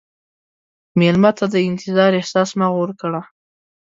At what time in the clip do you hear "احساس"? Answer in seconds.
2.19-2.49